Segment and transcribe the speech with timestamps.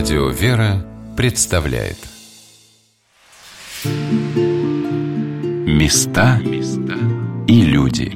[0.00, 0.82] Радио «Вера»
[1.14, 1.98] представляет
[5.66, 6.40] Места
[7.46, 8.10] и люди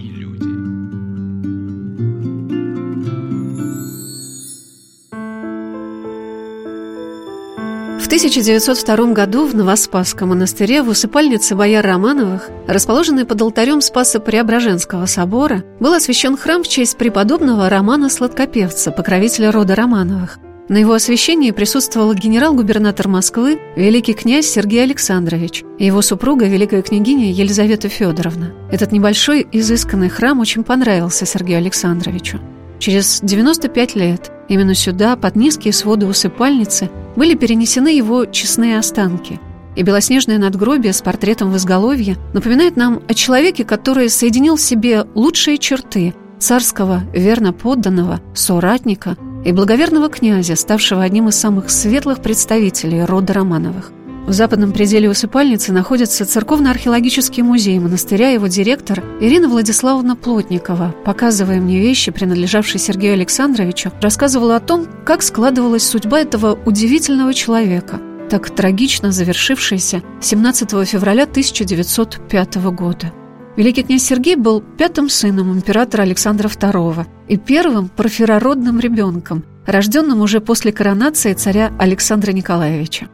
[8.00, 15.04] В 1902 году в Новоспасском монастыре в усыпальнице бояр Романовых, расположенной под алтарем Спаса Преображенского
[15.04, 20.38] собора, был освящен храм в честь преподобного Романа Сладкопевца, покровителя рода Романовых.
[20.66, 27.30] На его освящении присутствовал генерал-губернатор Москвы, великий князь Сергей Александрович и его супруга, великая княгиня
[27.32, 28.54] Елизавета Федоровна.
[28.70, 32.40] Этот небольшой изысканный храм очень понравился Сергею Александровичу.
[32.78, 39.40] Через 95 лет именно сюда, под низкие своды усыпальницы, были перенесены его честные останки.
[39.76, 45.04] И белоснежное надгробие с портретом в изголовье напоминает нам о человеке, который соединил в себе
[45.14, 53.04] лучшие черты царского верно подданного, соратника– и благоверного князя, ставшего одним из самых светлых представителей
[53.04, 53.92] рода Романовых.
[54.26, 61.78] В западном пределе усыпальницы находится церковно-археологический музей монастыря, его директор Ирина Владиславовна Плотникова, показывая мне
[61.78, 69.12] вещи, принадлежавшие Сергею Александровичу, рассказывала о том, как складывалась судьба этого удивительного человека, так трагично
[69.12, 73.12] завершившаяся 17 февраля 1905 года.
[73.56, 80.40] Великий князь Сергей был пятым сыном императора Александра II и первым проферородным ребенком, рожденным уже
[80.40, 83.06] после коронации царя Александра Николаевича.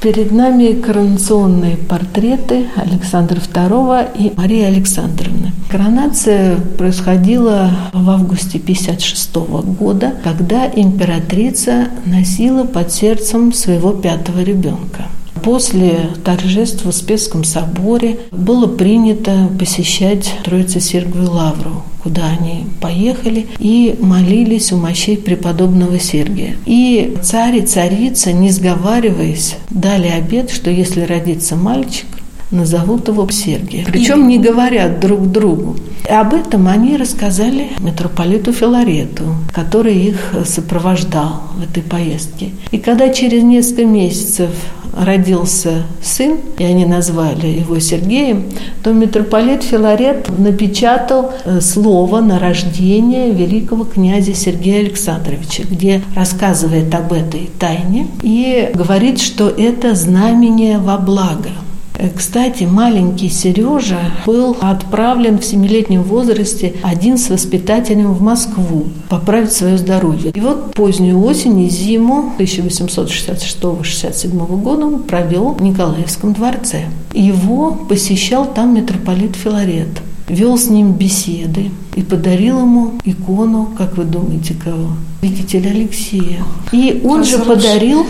[0.00, 5.50] Перед нами коронационные портреты Александра II и Марии Александровны.
[5.68, 9.34] Коронация происходила в августе 1956
[9.78, 15.06] года, когда императрица носила под сердцем своего пятого ребенка.
[15.46, 24.72] После торжеств в Успенском соборе было принято посещать Троице-Сергию Лавру, куда они поехали и молились
[24.72, 26.56] у мощей преподобного Сергия.
[26.66, 32.08] И царь и царица, не сговариваясь, дали обет, что если родится мальчик,
[32.50, 33.84] назовут его Сергия.
[33.84, 35.76] Причем не говорят друг другу.
[36.08, 42.50] Об этом они рассказали митрополиту Филарету, который их сопровождал в этой поездке.
[42.70, 44.50] И когда через несколько месяцев
[44.96, 48.44] родился сын, и они назвали его Сергеем,
[48.82, 57.12] то митрополит Филарет напечатал э, слово на рождение великого князя Сергея Александровича, где рассказывает об
[57.12, 61.50] этой тайне и говорит, что это знамение во благо.
[62.14, 69.78] Кстати, маленький Сережа был отправлен в семилетнем возрасте один с воспитателем в Москву поправить свое
[69.78, 70.32] здоровье.
[70.32, 76.86] И вот позднюю осень и зиму 1866-67 года он провел в Николаевском дворце.
[77.12, 84.04] Его посещал там митрополит Филарет вел с ним беседы и подарил ему икону, как вы
[84.04, 84.90] думаете, кого?
[85.22, 86.44] Видителя Алексея.
[86.72, 88.06] И он же подарил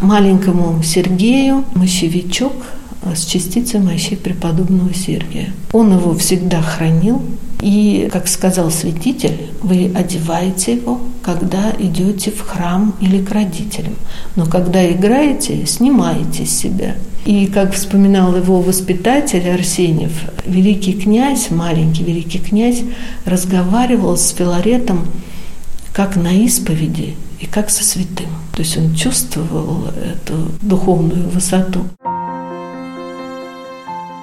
[0.00, 2.52] маленькому Сергею мощевичок
[3.14, 5.52] с частицей мощей преподобного Сергия.
[5.72, 7.22] Он его всегда хранил,
[7.62, 13.94] и, как сказал святитель, вы одеваете его, когда идете в храм или к родителям.
[14.34, 16.96] Но когда играете, снимаете себя.
[17.24, 22.82] И, как вспоминал его воспитатель Арсеньев, великий князь, маленький великий князь,
[23.24, 25.06] разговаривал с Филаретом
[25.92, 28.26] как на исповеди и как со святым.
[28.56, 31.84] То есть он чувствовал эту духовную высоту.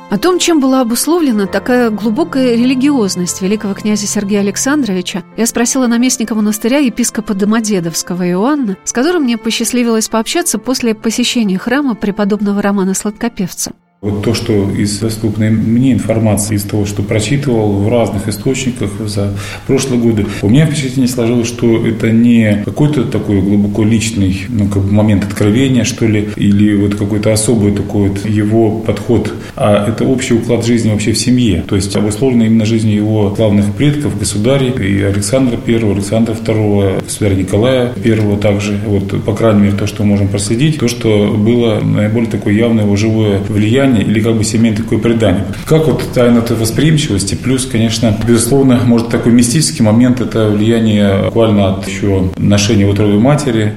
[0.10, 6.34] О том, чем была обусловлена такая глубокая религиозность великого князя Сергея Александровича, я спросила наместника
[6.34, 13.74] монастыря епископа Домодедовского Иоанна, с которым мне посчастливилось пообщаться после посещения храма преподобного Романа Сладкопевца.
[14.02, 19.34] Вот то, что из доступной мне информации, из того, что прочитывал в разных источниках за
[19.68, 24.84] прошлые годы, у меня впечатление сложилось, что это не какой-то такой глубоко личный ну, как
[24.84, 30.06] бы момент откровения, что ли, или вот какой-то особый такой вот его подход, а это
[30.06, 31.66] общий уклад жизни вообще в семье.
[31.68, 37.36] То есть обусловлено именно жизнью его главных предков, государей, и Александра I, Александра II, государя
[37.36, 38.80] Николая I также.
[38.86, 42.86] Вот, по крайней мере, то, что мы можем проследить, то, что было наиболее такое явное
[42.86, 45.46] его живое влияние влияние или как бы семейное такое предание.
[45.66, 51.74] Как вот тайна этой восприимчивости, плюс, конечно, безусловно, может такой мистический момент, это влияние буквально
[51.74, 53.76] от еще ношения вот роли матери.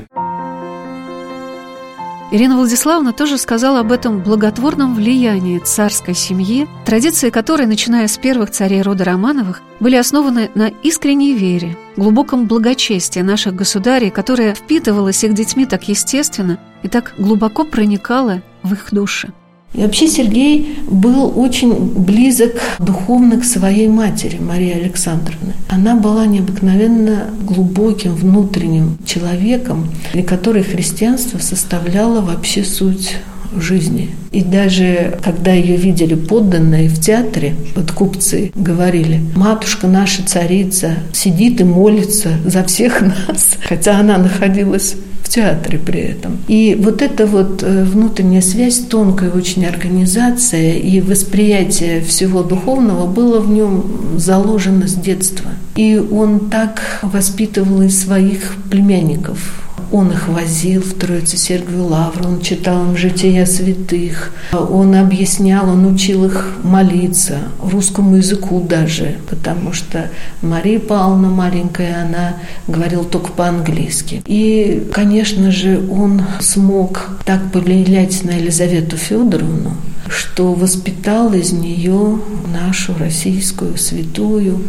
[2.35, 8.51] Ирина Владиславовна тоже сказала об этом благотворном влиянии царской семьи, традиции которой, начиная с первых
[8.51, 15.35] царей рода Романовых, были основаны на искренней вере, глубоком благочестии наших государей, которое впитывалось их
[15.35, 19.35] детьми так естественно и так глубоко проникало в их души.
[19.75, 25.55] И вообще Сергей был очень близок духовно к своей матери, Марии Александровне.
[25.69, 33.17] Она была необыкновенно глубоким внутренним человеком, для которой христианство составляло вообще суть
[33.57, 34.11] жизни.
[34.31, 41.61] И даже когда ее видели подданные в театре, вот купцы говорили, матушка наша царица сидит
[41.61, 44.97] и молится за всех нас, хотя она находилась
[45.35, 46.39] театре при этом.
[46.49, 53.41] И вот эта вот э, внутренняя связь, тонкая очень организация и восприятие всего духовного было
[53.41, 53.85] в нем
[54.17, 55.51] заложено с детства.
[55.77, 62.87] И он так воспитывал и своих племянников, он их возил в Троице-Сергию Лавру, он читал
[62.87, 70.11] им жития святых, он объяснял, он учил их молиться, русскому языку даже, потому что
[70.41, 72.37] Мария Павловна маленькая, она
[72.67, 74.23] говорила только по-английски.
[74.27, 79.77] И, конечно же, он смог так повлиять на Елизавету Федоровну,
[80.09, 82.19] что воспитал из нее
[82.53, 84.63] нашу российскую святую,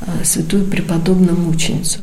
[0.00, 2.00] э, святую преподобную мученицу.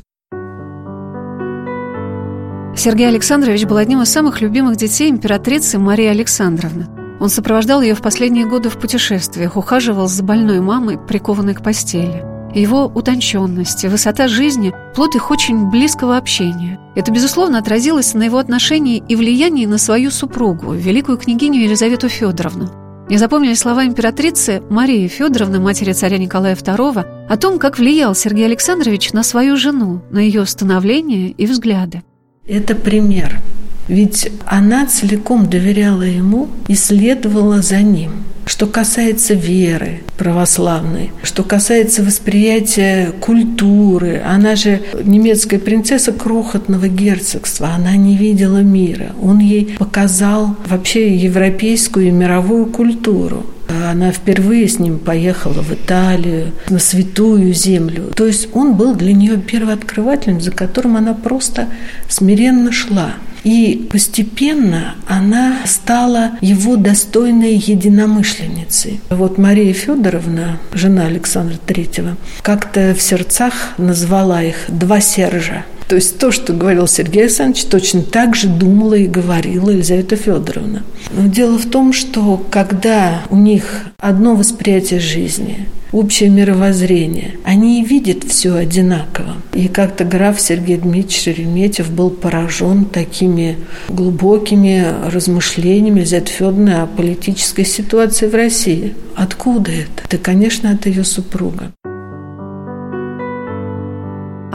[2.85, 6.85] Сергей Александрович был одним из самых любимых детей императрицы Марии Александровны.
[7.19, 12.23] Он сопровождал ее в последние годы в путешествиях, ухаживал за больной мамой, прикованной к постели.
[12.53, 16.79] Его утонченность высота жизни– плод их очень близкого общения.
[16.93, 22.69] Это, безусловно, отразилось на его отношении и влиянии на свою супругу, великую княгиню Елизавету Федоровну.
[23.09, 28.45] Не запомнили слова императрицы Марии Федоровны, матери царя Николая II, о том, как влиял Сергей
[28.45, 32.03] Александрович на свою жену, на ее становление и взгляды.
[32.47, 33.41] Это пример.
[33.87, 38.23] Ведь она целиком доверяла ему и следовала за ним.
[38.47, 47.95] Что касается веры православной, что касается восприятия культуры, она же немецкая принцесса крохотного герцогства, она
[47.95, 49.13] не видела мира.
[49.21, 53.47] Он ей показал вообще европейскую и мировую культуру.
[53.67, 58.11] Она впервые с ним поехала в Италию, на святую землю.
[58.15, 61.67] То есть он был для нее первооткрывателем, за которым она просто
[62.07, 63.13] смиренно шла.
[63.45, 68.99] И постепенно она стала его достойной единомышленницей.
[69.11, 75.63] Вот Мария Федоровна, жена Александра Третьего, как-то в сердцах назвала их «два Сержа».
[75.87, 80.83] То есть то, что говорил Сергей Александрович, точно так же думала и говорила Елизавета Федоровна.
[81.11, 88.23] Но дело в том, что когда у них одно восприятие жизни, общее мировоззрение, они видят
[88.23, 89.35] все одинаково.
[89.53, 97.63] И как-то граф Сергей Дмитриевич Шереметьев был поражен такими глубокими размышлениями Елизаветы Федоровны о политической
[97.63, 98.95] ситуации в России.
[99.15, 100.03] Откуда это?
[100.09, 101.71] Да, конечно, от ее супруга.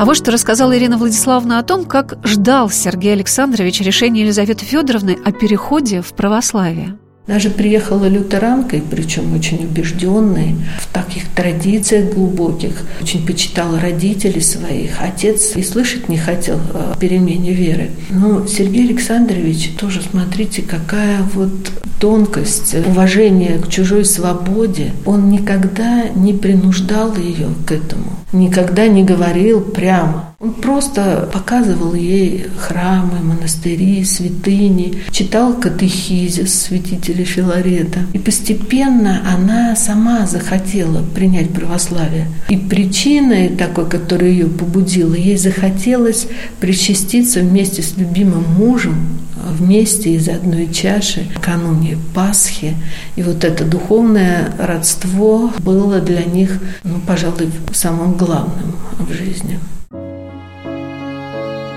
[0.01, 5.19] А вот что рассказала Ирина Владиславовна о том, как ждал Сергей Александрович решения Елизаветы Федоровны
[5.27, 6.97] о переходе в православие.
[7.27, 15.03] Даже приехала лютеранкой, причем очень убежденной, в таких традициях глубоких, очень почитала родителей своих.
[15.03, 17.91] Отец и слышать не хотел о перемене веры.
[18.09, 21.53] Но Сергей Александрович тоже, смотрите, какая вот
[22.01, 24.93] тонкость, уважение к чужой свободе.
[25.05, 30.35] Он никогда не принуждал ее к этому, никогда не говорил прямо.
[30.41, 38.01] Он просто показывал ей храмы, монастыри, святыни, читал катехизис святителя Филарета.
[38.15, 42.27] И постепенно она сама захотела принять православие.
[42.49, 46.27] И причиной такой, которая ее побудила, ей захотелось
[46.59, 48.97] причаститься вместе с любимым мужем
[49.45, 52.77] вместе из одной чаши накануне Пасхи.
[53.17, 59.59] И вот это духовное родство было для них, ну, пожалуй, самым главным в жизни.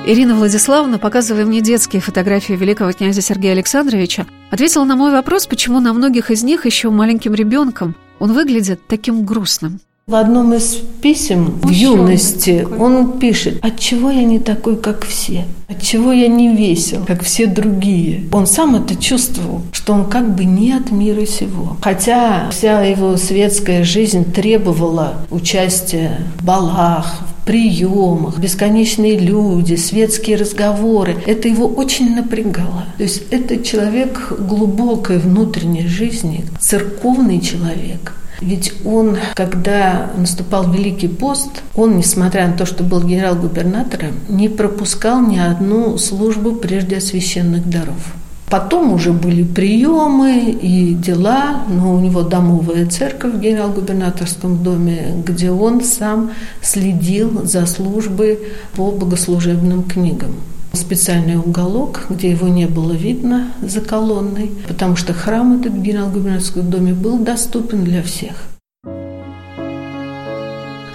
[0.05, 5.79] Ирина Владиславовна, показывая мне детские фотографии великого князя Сергея Александровича, ответила на мой вопрос, почему
[5.79, 9.79] на многих из них еще маленьким ребенком он выглядит таким грустным.
[10.05, 15.45] В одном из писем в юности он пишет, от чего я не такой, как все,
[15.69, 18.25] от чего я не весел, как все другие.
[18.33, 21.77] Он сам это чувствовал, что он как бы не от мира сего.
[21.81, 31.15] Хотя вся его светская жизнь требовала участия в балах, в приемах, бесконечные люди, светские разговоры.
[31.25, 32.87] Это его очень напрягало.
[32.97, 41.49] То есть это человек глубокой внутренней жизни, церковный человек– ведь он, когда наступал Великий пост,
[41.75, 48.13] он, несмотря на то, что был генерал-губернатором, не пропускал ни одну службу прежде священных даров.
[48.49, 55.49] Потом уже были приемы и дела, но у него домовая церковь в генерал-губернаторском доме, где
[55.49, 56.31] он сам
[56.61, 58.37] следил за службой
[58.75, 60.35] по богослужебным книгам.
[60.73, 66.69] Специальный уголок, где его не было видно за колонной, потому что храм этот в генерал-губернаторском
[66.69, 68.33] доме был доступен для всех.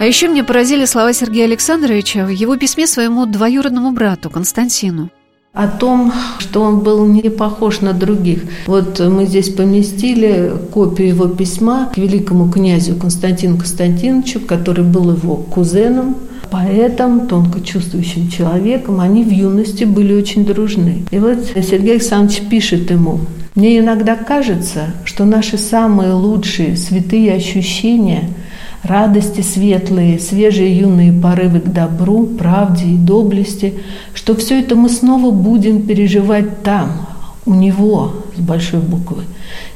[0.01, 5.11] А еще мне поразили слова Сергея Александровича в его письме своему двоюродному брату Константину
[5.59, 8.43] о том, что он был не похож на других.
[8.67, 15.35] Вот мы здесь поместили копию его письма к великому князю Константину Константиновичу, который был его
[15.37, 16.15] кузеном,
[16.51, 19.01] поэтом, тонко чувствующим человеком.
[19.01, 21.05] Они в юности были очень дружны.
[21.11, 23.21] И вот Сергей Александрович пишет ему,
[23.55, 28.31] «Мне иногда кажется, что наши самые лучшие святые ощущения–
[28.83, 33.75] радости светлые, свежие юные порывы к добру, правде и доблести,
[34.15, 37.09] что все это мы снова будем переживать там,
[37.47, 39.25] у него, с большой буквы,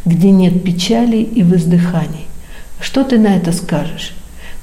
[0.05, 2.27] где нет печали и воздыханий.
[2.81, 4.15] Что ты на это скажешь?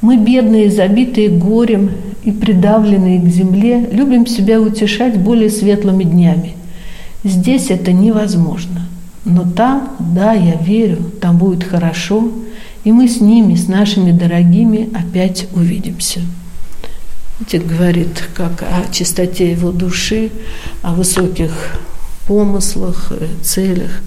[0.01, 1.91] Мы, бедные, забитые горем
[2.23, 6.55] и придавленные к земле, любим себя утешать более светлыми днями.
[7.23, 8.87] Здесь это невозможно.
[9.25, 12.31] Но там, да, я верю, там будет хорошо,
[12.83, 16.21] и мы с ними, с нашими дорогими, опять увидимся.
[17.41, 20.31] Это говорит как о чистоте его души,
[20.81, 21.79] о высоких
[22.27, 24.01] помыслах, целях.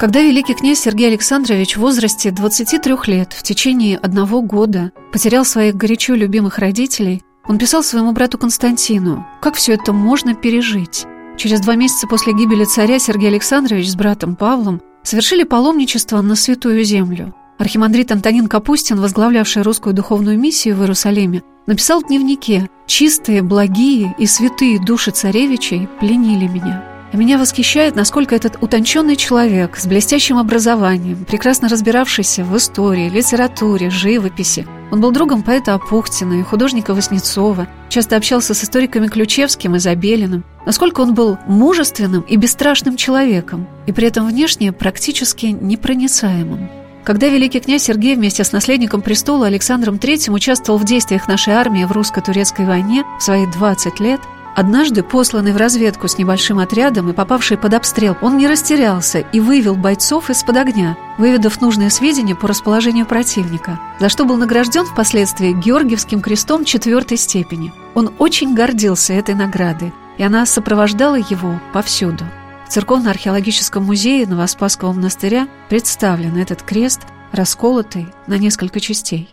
[0.00, 5.76] Когда великий князь Сергей Александрович в возрасте 23 лет в течение одного года потерял своих
[5.76, 11.04] горячо любимых родителей, он писал своему брату Константину, как все это можно пережить.
[11.36, 16.82] Через два месяца после гибели царя Сергей Александрович с братом Павлом совершили паломничество на Святую
[16.82, 17.34] Землю.
[17.58, 24.24] Архимандрит Антонин Капустин, возглавлявший русскую духовную миссию в Иерусалиме, написал в дневнике «Чистые, благие и
[24.24, 26.89] святые души царевичей пленили меня».
[27.12, 33.90] А меня восхищает, насколько этот утонченный человек с блестящим образованием, прекрасно разбиравшийся в истории, литературе,
[33.90, 39.80] живописи, он был другом поэта Апухтина и художника Васнецова, часто общался с историками Ключевским и
[39.80, 46.70] Забелиным, насколько он был мужественным и бесстрашным человеком, и при этом внешне практически непроницаемым.
[47.02, 51.84] Когда великий князь Сергей вместе с наследником престола Александром III участвовал в действиях нашей армии
[51.84, 54.20] в русско-турецкой войне в свои 20 лет,
[54.56, 59.40] Однажды, посланный в разведку с небольшим отрядом и попавший под обстрел, он не растерялся и
[59.40, 65.52] вывел бойцов из-под огня, выведав нужные сведения по расположению противника, за что был награжден впоследствии
[65.52, 67.72] Георгиевским крестом четвертой степени.
[67.94, 72.24] Он очень гордился этой наградой, и она сопровождала его повсюду.
[72.66, 77.00] В Церковно-археологическом музее Новоспасского монастыря представлен этот крест,
[77.32, 79.28] расколотый на несколько частей.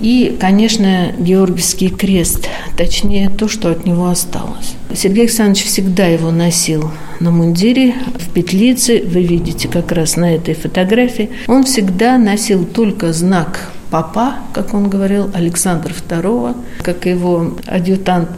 [0.00, 4.74] И, конечно, Георгиевский крест, точнее то, что от него осталось.
[4.94, 10.54] Сергей Александрович всегда его носил на мундире, в петлице, вы видите как раз на этой
[10.54, 11.30] фотографии.
[11.46, 18.28] Он всегда носил только знак папа, как он говорил, Александр II, как его адъютант,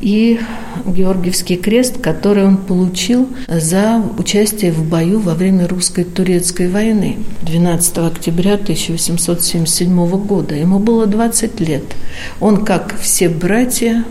[0.00, 0.40] и
[0.84, 8.54] Георгиевский крест, который он получил за участие в бою во время русско-турецкой войны 12 октября
[8.54, 10.54] 1877 года.
[10.54, 11.84] Ему было 20 лет.
[12.40, 14.04] Он, как все братья,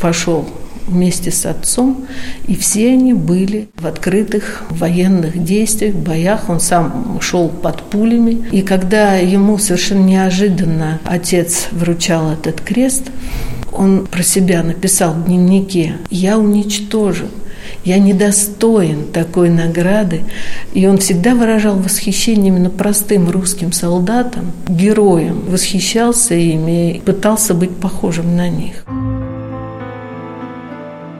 [0.00, 0.46] пошел
[0.88, 2.06] вместе с отцом,
[2.46, 6.48] и все они были в открытых военных действиях, боях.
[6.48, 8.46] Он сам шел под пулями.
[8.50, 13.04] И когда ему совершенно неожиданно отец вручал этот крест,
[13.72, 17.28] он про себя написал в дневнике «Я уничтожил
[17.84, 20.24] я недостоин такой награды.
[20.74, 27.74] И он всегда выражал восхищение именно простым русским солдатам, героям, восхищался ими и пытался быть
[27.76, 28.84] похожим на них.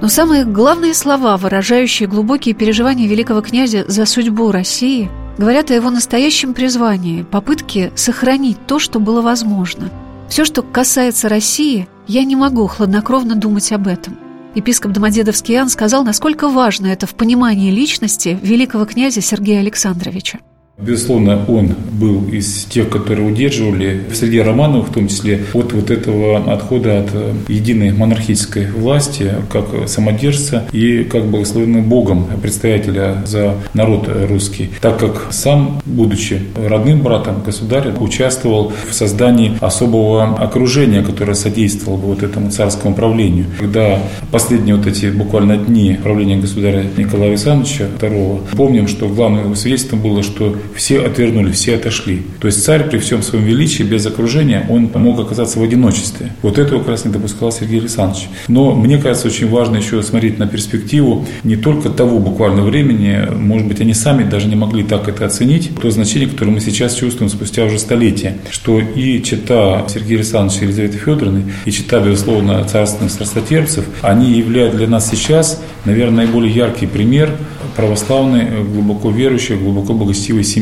[0.01, 5.91] Но самые главные слова, выражающие глубокие переживания великого князя за судьбу России, говорят о его
[5.91, 9.91] настоящем призвании, попытке сохранить то, что было возможно.
[10.29, 14.19] Все, что касается России, я не могу хладнокровно думать об этом.
[14.55, 20.39] Епископ Домодедовский Иоанн сказал, насколько важно это в понимании личности великого князя Сергея Александровича.
[20.81, 25.91] Безусловно, он был из тех, которые удерживали в среде Романовых, в том числе, от вот
[25.91, 33.57] этого отхода от э, единой монархической власти, как самодержца и как благословенным Богом представителя за
[33.75, 41.35] народ русский, так как сам, будучи родным братом государя, участвовал в создании особого окружения, которое
[41.35, 43.47] содействовало вот этому царскому правлению.
[43.59, 43.99] Когда
[44.31, 50.01] последние вот эти буквально дни правления государя Николая Александровича II, помним, что главным его свидетельством
[50.03, 52.23] было, что все отвернули, все отошли.
[52.41, 56.33] То есть царь при всем своем величии, без окружения, он мог оказаться в одиночестве.
[56.43, 58.29] Вот этого как раз не допускал Сергей Александрович.
[58.49, 63.67] Но мне кажется, очень важно еще смотреть на перспективу не только того буквально времени, может
[63.67, 67.31] быть, они сами даже не могли так это оценить, то значение, которое мы сейчас чувствуем
[67.31, 73.13] спустя уже столетия, что и чита Сергея Александровича и Елизаветы Федоровны, и чита, безусловно, царственных
[73.13, 77.31] страстотерпцев, они являют для нас сейчас, наверное, наиболее яркий пример
[77.77, 80.58] православной, глубоко верующей, глубоко благостивой семьи.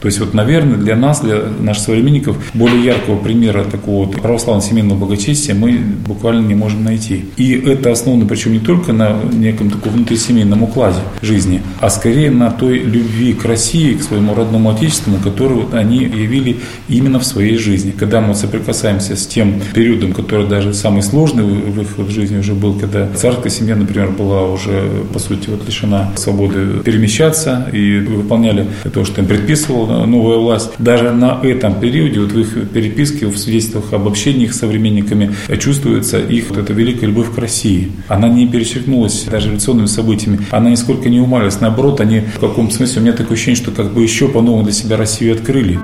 [0.00, 4.68] То есть вот, наверное, для нас, для наших современников, более яркого примера такого вот православного
[4.68, 7.26] семейного благочестия мы буквально не можем найти.
[7.36, 12.50] И это основано, причем не только на неком таком внутрисемейном укладе жизни, а скорее на
[12.50, 17.92] той любви к России, к своему родному отечеству, которую они явили именно в своей жизни.
[17.96, 22.74] Когда мы соприкасаемся с тем периодом, который даже самый сложный в их жизни уже был,
[22.74, 29.04] когда царская семья, например, была уже, по сути, вот лишена свободы перемещаться и выполняли то,
[29.04, 30.70] что им предписывала новая власть.
[30.78, 36.18] Даже на этом периоде, вот в их переписке, в свидетельствах об общении с современниками, чувствуется
[36.18, 37.92] их вот эта великая любовь к России.
[38.08, 41.60] Она не перечеркнулась даже революционными событиями, она нисколько не умалилась.
[41.60, 44.72] Наоборот, они в каком-то смысле, у меня такое ощущение, что как бы еще по-новому для
[44.72, 45.78] себя Россию открыли.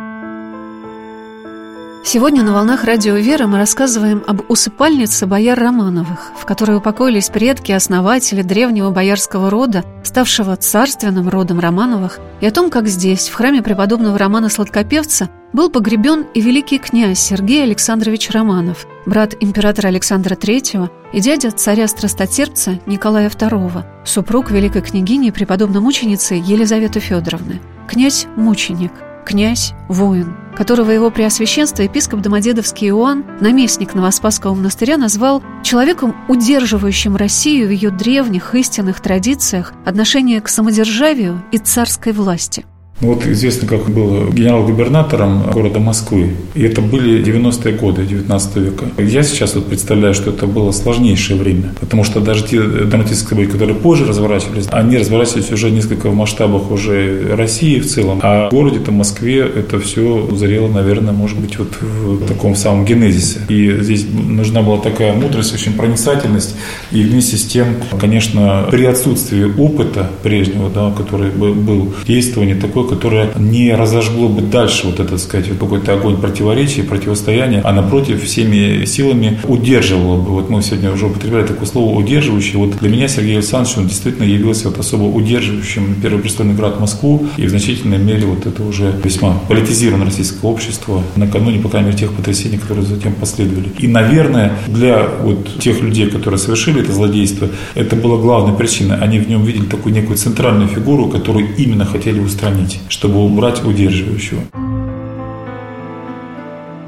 [2.13, 7.73] Сегодня на «Волнах Радио Веры» мы рассказываем об усыпальнице бояр Романовых, в которой упокоились предки
[7.73, 13.63] основатели древнего боярского рода, ставшего царственным родом Романовых, и о том, как здесь, в храме
[13.63, 20.91] преподобного Романа Сладкопевца, был погребен и великий князь Сергей Александрович Романов, брат императора Александра III
[21.15, 28.93] и дядя царя-страстотерпца Николая II, супруг великой княгини и преподобной мученицы Елизаветы Федоровны, князь-мученик–
[29.25, 37.71] князь-воин, которого его преосвященство епископ Домодедовский Иоанн, наместник Новоспасского монастыря, назвал человеком, удерживающим Россию в
[37.71, 42.65] ее древних истинных традициях отношения к самодержавию и царской власти.
[43.03, 46.37] Ну, вот известно, как был генерал-губернатором города Москвы.
[46.55, 48.85] И это были 90-е годы 19 века.
[48.97, 51.75] Я сейчас вот представляю, что это было сложнейшее время.
[51.81, 56.71] Потому что даже те драматические события, которые позже разворачивались, они разворачивались уже несколько в масштабах
[56.71, 58.21] уже России в целом.
[58.23, 63.41] А в городе-то Москве это все зрело, наверное, может быть, вот в таком самом генезисе.
[63.49, 66.55] И здесь нужна была такая мудрость, очень проницательность.
[66.93, 67.67] И вместе с тем,
[68.01, 74.87] конечно, при отсутствии опыта прежнего, да, который был, действование такое, которое не разожгло бы дальше
[74.87, 80.31] вот этот, сказать, вот какой-то огонь противоречия, противостояния, а напротив всеми силами удерживало бы.
[80.33, 82.57] Вот мы сегодня уже употребляли такое слово удерживающий.
[82.57, 87.27] Вот для меня Сергей Александрович, он действительно явился вот особо удерживающим Первый престольный град Москву,
[87.37, 91.99] и в значительной мере вот это уже весьма политизированное российское общество накануне, по крайней мере,
[91.99, 93.71] тех потрясений, которые затем последовали.
[93.79, 98.99] И, наверное, для вот тех людей, которые совершили это злодейство, это была главная причина.
[99.01, 104.43] Они в нем видели такую некую центральную фигуру, которую именно хотели устранить чтобы убрать удерживающего.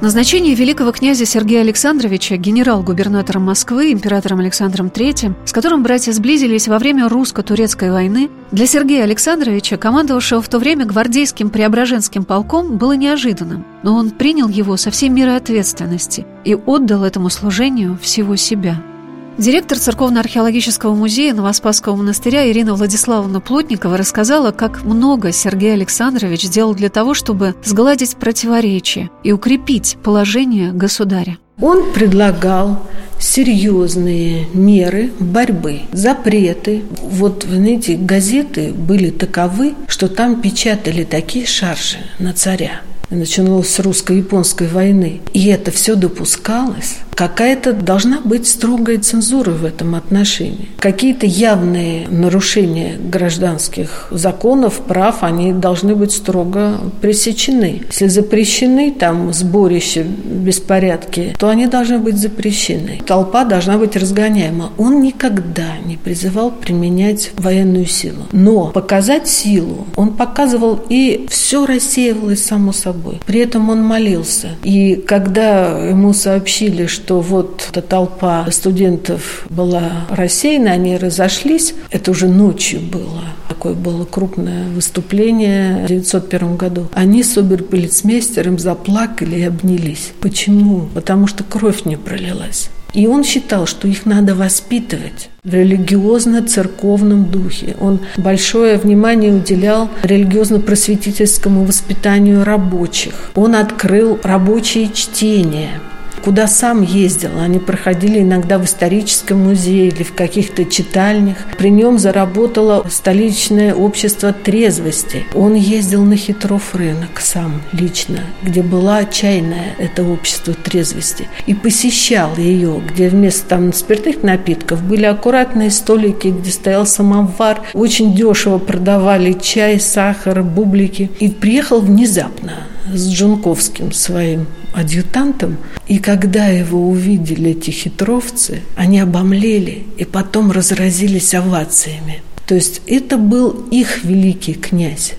[0.01, 6.77] Назначение великого князя Сергея Александровича генерал-губернатором Москвы императором Александром III, с которым братья сблизились во
[6.77, 13.65] время русско-турецкой войны, для Сергея Александровича, командовавшего в то время гвардейским Преображенским полком, было неожиданным,
[13.83, 18.83] но он принял его со всей мерой ответственности и отдал этому служению всего себя–
[19.37, 26.89] Директор Церковно-археологического музея Новоспасского монастыря Ирина Владиславовна Плотникова рассказала, как много Сергей Александрович сделал для
[26.89, 31.37] того, чтобы сгладить противоречия и укрепить положение государя.
[31.59, 32.81] Он предлагал
[33.19, 36.83] серьезные меры борьбы, запреты.
[37.01, 42.81] Вот, знаете, газеты были таковы, что там печатали такие шаржи на царя.
[43.09, 45.21] Начиналось с русско-японской войны.
[45.33, 50.67] И это все допускалось Какая-то должна быть строгая цензура в этом отношении.
[50.79, 57.83] Какие-то явные нарушения гражданских законов, прав, они должны быть строго пресечены.
[57.87, 62.99] Если запрещены там сборища, беспорядки, то они должны быть запрещены.
[63.05, 64.73] Толпа должна быть разгоняема.
[64.77, 68.23] Он никогда не призывал применять военную силу.
[68.33, 73.21] Но показать силу он показывал, и все рассеивалось само собой.
[73.25, 74.49] При этом он молился.
[74.63, 81.75] И когда ему сообщили, что что вот эта толпа студентов была рассеяна, они разошлись.
[81.91, 83.21] Это уже ночью было.
[83.47, 86.87] Такое было крупное выступление в 1901 году.
[86.93, 90.13] Они с оберполицмейстером заплакали и обнялись.
[90.19, 90.89] Почему?
[90.95, 92.71] Потому что кровь не пролилась.
[92.93, 97.75] И он считал, что их надо воспитывать в религиозно-церковном духе.
[97.79, 103.13] Он большое внимание уделял религиозно-просветительскому воспитанию рабочих.
[103.35, 105.81] Он открыл рабочие чтения
[106.25, 107.39] куда сам ездил.
[107.39, 111.37] Они проходили иногда в историческом музее или в каких-то читальнях.
[111.55, 115.23] При нем заработало столичное общество трезвости.
[115.35, 121.27] Он ездил на Хитров рынок сам лично, где была чайная это общество трезвости.
[121.45, 127.61] И посещал ее, где вместо там спиртных напитков были аккуратные столики, где стоял самовар.
[127.75, 131.11] Очень дешево продавали чай, сахар, бублики.
[131.19, 135.57] И приехал внезапно с Джунковским своим адъютантом.
[135.87, 142.21] И когда его увидели эти хитровцы, они обомлели и потом разразились овациями.
[142.47, 145.13] То есть это был их великий князь.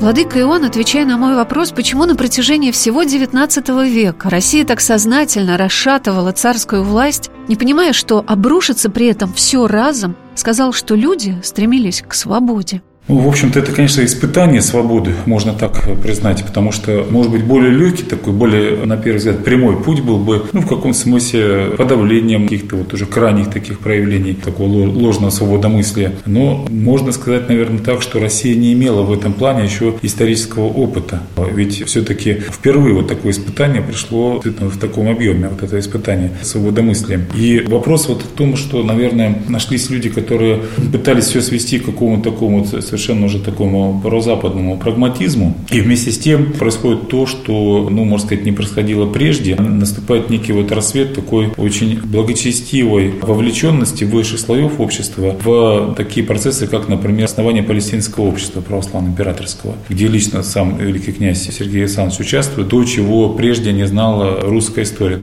[0.00, 5.56] Владыка Иоанн, отвечая на мой вопрос, почему на протяжении всего XIX века Россия так сознательно
[5.56, 12.02] расшатывала царскую власть, не понимая, что обрушится при этом все разом, сказал, что люди стремились
[12.06, 12.82] к свободе.
[13.08, 17.70] Ну, в общем-то, это, конечно, испытание свободы, можно так признать, потому что, может быть, более
[17.70, 22.44] легкий такой, более, на первый взгляд, прямой путь был бы, ну, в каком смысле, подавлением
[22.44, 26.12] каких-то вот уже крайних таких проявлений такого ложного свободомыслия.
[26.26, 31.22] Но можно сказать, наверное, так, что Россия не имела в этом плане еще исторического опыта.
[31.52, 37.24] Ведь все-таки впервые вот такое испытание пришло в таком объеме, вот это испытание свободомыслием.
[37.34, 40.60] И вопрос вот в том, что, наверное, нашлись люди, которые
[40.92, 45.56] пытались все свести к какому-то такому совершенно уже такому прозападному прагматизму.
[45.70, 49.54] И вместе с тем происходит то, что, ну, можно сказать, не происходило прежде.
[49.56, 56.88] Наступает некий вот рассвет такой очень благочестивой вовлеченности высших слоев общества в такие процессы, как,
[56.88, 63.30] например, основание палестинского общества православно-императорского, где лично сам великий князь Сергей Александрович участвует, то, чего
[63.30, 65.22] прежде не знала русская история.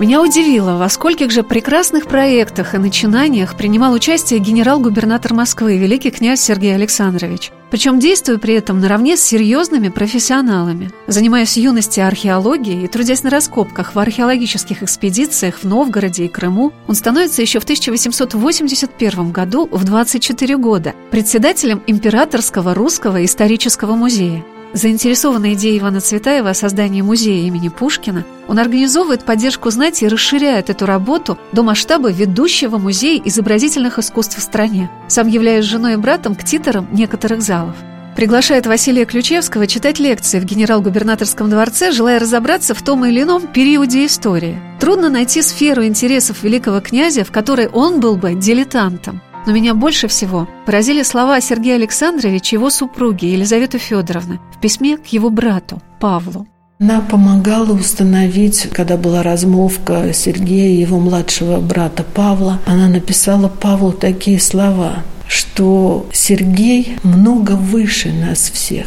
[0.00, 6.40] Меня удивило, во скольких же прекрасных проектах и начинаниях принимал участие генерал-губернатор Москвы, великий князь
[6.40, 7.50] Сергей Александрович.
[7.70, 10.90] Причем действуя при этом наравне с серьезными профессионалами.
[11.06, 16.72] Занимаясь в юности археологией и трудясь на раскопках в археологических экспедициях в Новгороде и Крыму,
[16.86, 24.42] он становится еще в 1881 году в 24 года председателем Императорского русского исторического музея.
[24.72, 30.70] Заинтересованный идеей Ивана Цветаева о создании музея имени Пушкина, он организовывает поддержку знати и расширяет
[30.70, 36.36] эту работу до масштаба ведущего музея изобразительных искусств в стране, сам являясь женой и братом
[36.36, 37.74] к титорам некоторых залов.
[38.16, 44.04] Приглашает Василия Ключевского читать лекции в генерал-губернаторском дворце, желая разобраться в том или ином периоде
[44.06, 44.60] истории.
[44.78, 49.20] Трудно найти сферу интересов великого князя, в которой он был бы дилетантом.
[49.46, 54.96] Но меня больше всего поразили слова Сергея Александровича и его супруги Елизаветы Федоровны в письме
[54.98, 56.46] к его брату Павлу.
[56.78, 63.92] Она помогала установить, когда была размолвка Сергея и его младшего брата Павла, она написала Павлу
[63.92, 68.86] такие слова, что Сергей много выше нас всех,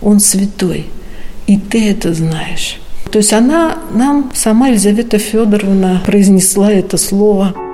[0.00, 0.86] он святой,
[1.48, 2.80] и ты это знаешь.
[3.10, 7.54] То есть она нам, сама Елизавета Федоровна, произнесла это слово–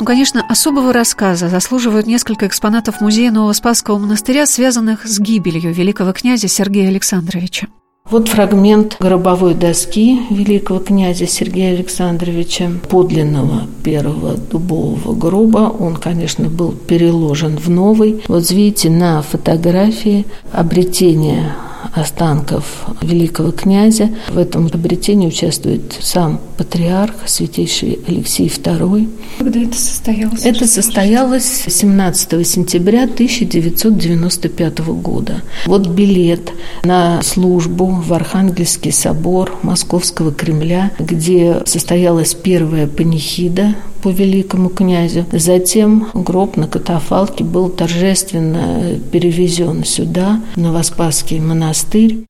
[0.00, 6.12] ну, конечно, особого рассказа заслуживают несколько экспонатов музея Нового Спасского монастыря, связанных с гибелью великого
[6.12, 7.68] князя Сергея Александровича.
[8.08, 15.72] Вот фрагмент гробовой доски великого князя Сергея Александровича, подлинного первого дубового гроба.
[15.78, 18.22] Он, конечно, был переложен в новый.
[18.26, 21.52] Вот видите, на фотографии обретение
[21.94, 22.64] останков
[23.02, 24.10] великого князя.
[24.28, 29.08] В этом обретении участвует сам патриарх, святейший Алексей II.
[29.38, 30.44] Когда это состоялось?
[30.44, 35.42] Это состоялось 17 сентября 1995 года.
[35.66, 36.52] Вот билет
[36.84, 45.26] на службу в Архангельский собор Московского Кремля, где состоялась первая панихида по великому князю.
[45.32, 52.24] Затем гроб на катафалке был торжественно перевезен сюда, в Новоспасский монастырь.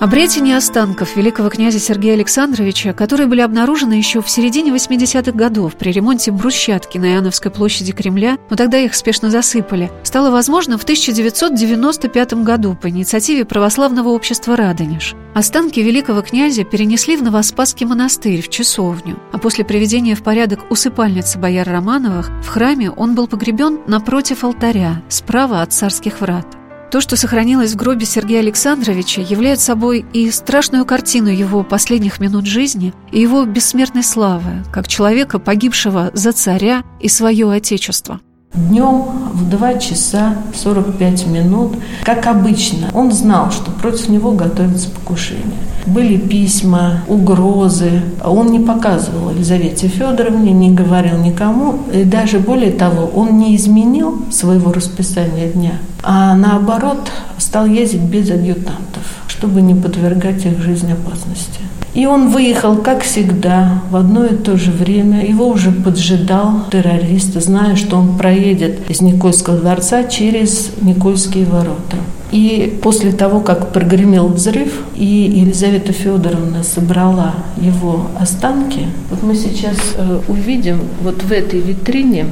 [0.00, 5.92] Обретение останков великого князя Сергея Александровича, которые были обнаружены еще в середине 80-х годов при
[5.92, 12.32] ремонте брусчатки на Иоанновской площади Кремля, но тогда их спешно засыпали, стало возможно в 1995
[12.32, 15.14] году по инициативе православного общества «Радонеж».
[15.34, 21.38] Останки великого князя перенесли в Новоспасский монастырь, в часовню, а после приведения в порядок усыпальницы
[21.38, 26.59] бояр Романовых в храме он был погребен напротив алтаря, справа от царских врат.
[26.90, 32.46] То, что сохранилось в гробе Сергея Александровича, является собой и страшную картину его последних минут
[32.46, 38.20] жизни, и его бессмертной славы, как человека, погибшего за царя и свое отечество.
[38.52, 45.44] Днем в 2 часа 45 минут, как обычно, он знал, что против него готовится покушение.
[45.86, 48.02] Были письма, угрозы.
[48.24, 51.78] Он не показывал Елизавете Федоровне, не говорил никому.
[51.92, 55.74] И даже более того, он не изменил своего расписания дня.
[56.02, 61.60] а наоборот стал ездить без адъютантов, чтобы не подвергать их жизни опасности.
[61.94, 65.26] И он выехал, как всегда, в одно и то же время.
[65.26, 71.96] Его уже поджидал террорист, зная, что он проедет из Никольского дворца через Никольские ворота.
[72.30, 79.78] И после того, как прогремел взрыв, и Елизавета Федоровна собрала его останки, вот мы сейчас
[79.96, 82.26] э, увидим вот в этой витрине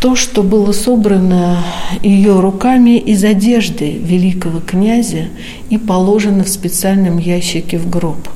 [0.00, 1.58] то, что было собрано
[2.02, 5.28] ее руками из одежды великого князя
[5.70, 8.28] и положено в специальном ящике в гроб.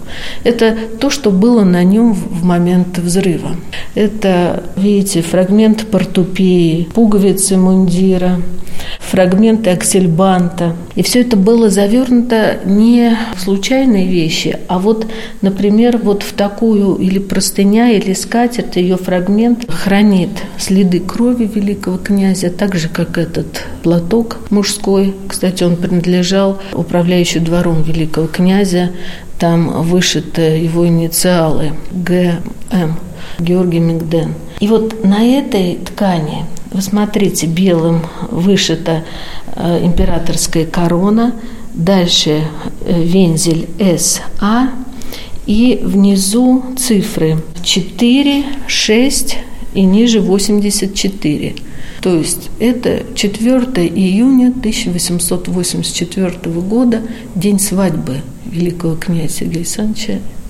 [0.42, 3.56] Это то, что было на нем в момент взрыва.
[3.94, 8.40] Это, видите, фрагмент портупеи, пуговицы мундира,
[8.98, 10.76] фрагменты аксельбанта.
[10.94, 15.06] И все это было завернуто не в случайные вещи, а вот,
[15.42, 22.50] например, вот в такую или простыня, или скатерть, ее фрагмент хранит следы крови великого князя,
[22.50, 25.14] так же, как этот платок мужской.
[25.28, 28.90] Кстати, он принадлежал управляющему двором великого князя.
[29.38, 32.98] Там вышиты его инициалы ГМ,
[33.38, 34.34] Георгий Мигден.
[34.60, 39.04] И вот на этой ткани вы смотрите, белым вышита
[39.56, 41.34] э, императорская корона,
[41.74, 42.44] дальше
[42.84, 44.70] э, вензель СА,
[45.46, 49.38] и внизу цифры 4, 6
[49.74, 51.54] и ниже 84.
[52.02, 57.02] То есть это 4 июня 1884 года,
[57.34, 59.64] день свадьбы великого князя Сергея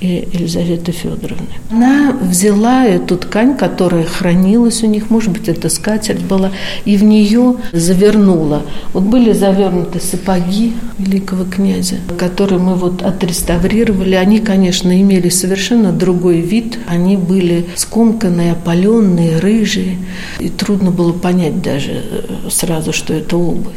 [0.01, 1.47] и Елизаветы Федоровны.
[1.71, 6.51] Она взяла эту ткань, которая хранилась у них, может быть, это скатерть была,
[6.85, 8.63] и в нее завернула.
[8.93, 14.15] Вот были завернуты сапоги великого князя, которые мы вот отреставрировали.
[14.15, 16.79] Они, конечно, имели совершенно другой вид.
[16.87, 19.99] Они были скомканные, опаленные, рыжие.
[20.39, 23.77] И трудно было понять даже э, сразу, что это обувь.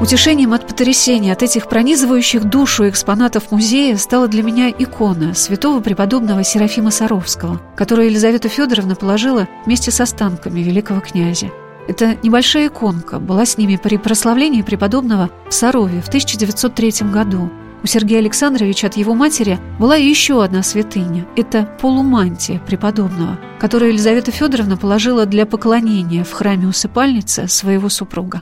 [0.00, 6.42] Утешением от потрясения, от этих пронизывающих душу экспонатов музея стала для меня икона святого преподобного
[6.42, 11.50] Серафима Саровского, которую Елизавета Федоровна положила вместе с останками великого князя.
[11.86, 17.50] Эта небольшая иконка была с ними при прославлении преподобного в Сарове в 1903 году.
[17.82, 21.26] У Сергея Александровича от его матери была еще одна святыня.
[21.36, 28.40] Это полумантия преподобного, которую Елизавета Федоровна положила для поклонения в храме усыпальницы своего супруга.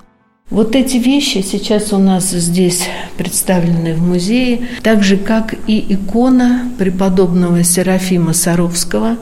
[0.50, 2.84] Вот эти вещи сейчас у нас здесь
[3.18, 9.18] представлены в музее, так же, как и икона преподобного Серафима Саровского,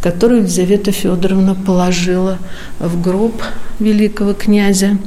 [0.00, 2.38] которую Елизавета Федоровна положила
[2.80, 3.40] в гроб
[3.78, 4.98] великого князя.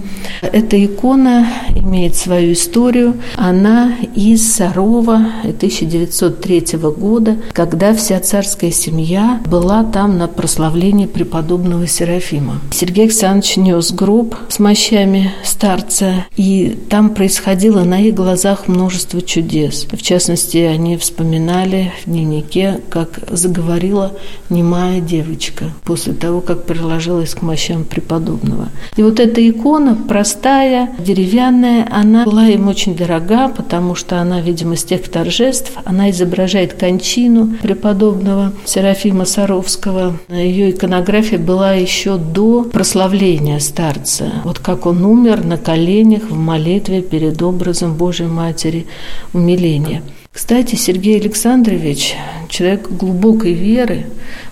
[0.42, 3.16] Эта икона имеет свою историю.
[3.36, 12.62] Она из Сарова 1903 года, когда вся царская семья была там на прославлении преподобного Серафима.
[12.72, 19.88] Сергей Александрович нес гроб с мощами старца, и там происходило на их глазах множество чудес.
[19.92, 24.14] В частности, они вспоминали в дневнике, как заговорила
[24.52, 28.70] немая девочка после того, как приложилась к мощам преподобного.
[28.98, 34.76] И вот эта икона простая, деревянная, она была им очень дорога, потому что она, видимо,
[34.76, 40.20] с тех торжеств, она изображает кончину преподобного Серафима Саровского.
[40.30, 44.32] Ее иконография была еще до прославления старца.
[44.44, 48.86] Вот как он умер на коленях в молитве перед образом Божьей Матери
[49.34, 50.02] умиления.
[50.38, 52.14] Кстати, Сергей Александрович,
[52.48, 54.06] человек глубокой веры,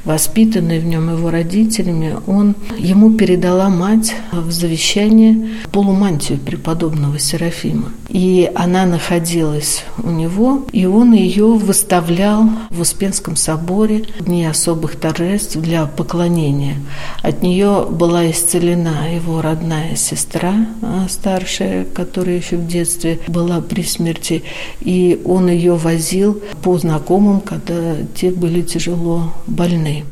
[0.04, 7.92] воспитанный в нем его родителями, он, ему передала мать в завещание полумантию преподобного Серафима.
[8.10, 14.96] И она находилась у него, и он ее выставлял в Успенском соборе в дни особых
[14.96, 16.78] торжеств для поклонения.
[17.22, 23.84] От нее была исцелена его родная сестра, а, старшая, которая еще в детстве была при
[23.84, 24.44] смерти,
[24.82, 30.04] и он ее возил по знакомым, когда те были тяжело больны.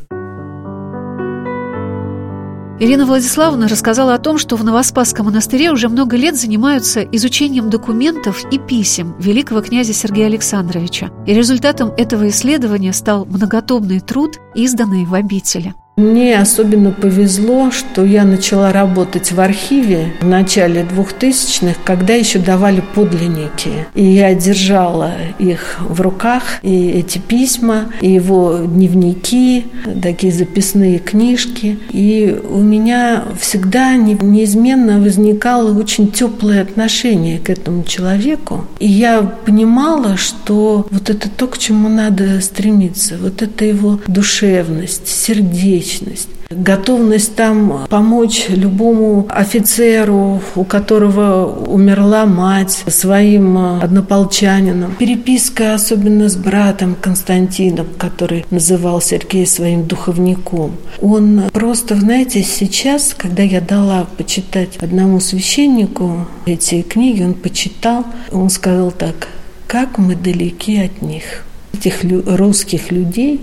[2.80, 8.44] Ирина Владиславовна рассказала о том, что в Новоспасском монастыре уже много лет занимаются изучением документов
[8.50, 11.10] и писем великого князя Сергея Александровича.
[11.24, 15.72] И результатом этого исследования стал многотомный труд, изданный в обители.
[15.96, 22.82] Мне особенно повезло, что я начала работать в архиве в начале 2000-х, когда еще давали
[22.96, 23.86] подлинники.
[23.94, 29.66] И я держала их в руках, и эти письма, и его дневники,
[30.02, 31.78] такие записные книжки.
[31.90, 38.64] И у меня всегда неизменно возникало очень теплое отношение к этому человеку.
[38.80, 43.16] И я понимала, что вот это то, к чему надо стремиться.
[43.16, 52.84] Вот это его душевность, сердечность, человечность готовность там помочь любому офицеру, у которого умерла мать,
[52.86, 54.94] своим однополчанинам.
[54.96, 60.76] Переписка особенно с братом Константином, который называл Сергея своим духовником.
[61.00, 68.50] Он просто, знаете, сейчас, когда я дала почитать одному священнику эти книги, он почитал, он
[68.50, 69.28] сказал так,
[69.66, 71.44] как мы далеки от них
[71.74, 73.40] этих русских людей,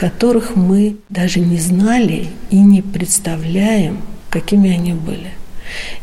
[0.00, 3.98] которых мы даже не знали и не представляем,
[4.30, 5.28] какими они были.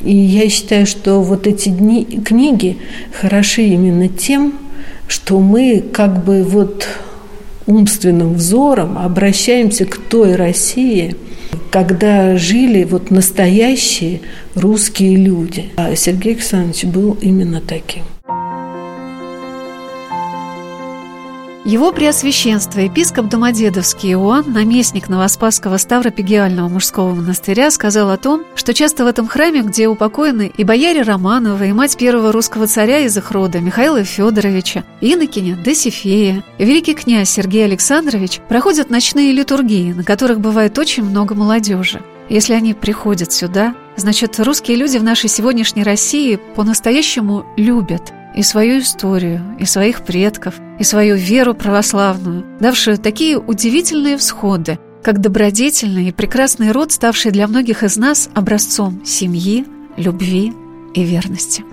[0.01, 2.77] И я считаю, что вот эти дни, книги
[3.19, 4.53] хороши именно тем,
[5.07, 6.88] что мы как бы вот
[7.65, 11.15] умственным взором обращаемся к той России,
[11.71, 14.21] когда жили вот настоящие
[14.53, 15.71] русские люди.
[15.75, 18.03] А Сергей Александрович был именно таким.
[21.67, 29.03] Его Преосвященство, епископ Домодедовский Иоанн, наместник Новоспасского Ставропегиального мужского монастыря, сказал о том, что часто
[29.03, 33.32] в этом храме, где упокоены и бояре Романовы, и мать первого русского царя из их
[33.32, 40.80] рода Михаила Федоровича, Инокиня Досифея, великий князь Сергей Александрович, проходят ночные литургии, на которых бывает
[40.80, 42.01] очень много молодежи.
[42.30, 48.79] Если они приходят сюда, значит, русские люди в нашей сегодняшней России по-настоящему любят и свою
[48.79, 56.12] историю, и своих предков, и свою веру православную, давшую такие удивительные всходы, как добродетельный и
[56.12, 59.65] прекрасный род, ставший для многих из нас образцом семьи,
[59.97, 60.53] любви
[60.93, 61.63] и верности.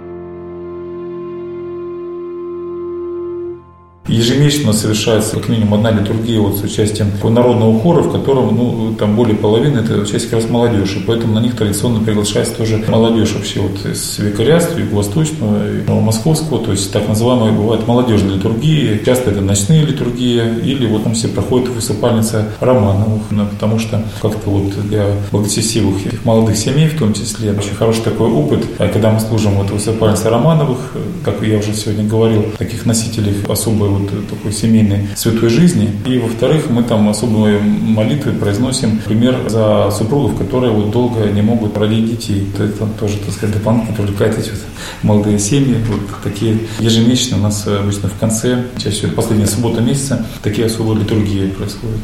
[4.06, 9.16] Ежемесячно совершается как минимум одна литургия вот с участием народного хора, в котором ну, там
[9.16, 11.02] более половины это часть как раз молодежи.
[11.06, 16.92] Поэтому на них традиционно приглашается тоже молодежь вообще вот из викариатства, юго-восточного, новомосковского, то есть
[16.92, 19.00] так называемые бывают молодежные литургии.
[19.06, 24.04] Часто это ночные литургии или вот там все проходят в усыпальнице Романовых, ну, потому что
[24.20, 28.88] как-то вот для благочестивых этих молодых семей в том числе очень хороший такой опыт, а
[28.88, 30.92] когда мы служим вот в усыпальнице Романовых,
[31.24, 35.90] как я уже сегодня говорил, таких носителей особой вот такой семейной святой жизни.
[36.07, 41.76] И, во-вторых, мы там особые молитвы произносим, например, за супругов, которые вот долго не могут
[41.78, 42.46] родить детей.
[42.59, 44.61] Это тоже, так сказать, дополнительно привлекает эти вот
[45.02, 45.76] молодые семьи.
[45.88, 51.00] Вот такие ежемесячно у нас обычно в конце, чаще всего последняя суббота месяца, такие особые
[51.00, 51.98] литургии происходят.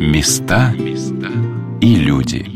[0.00, 0.72] Места
[1.80, 2.50] и люди–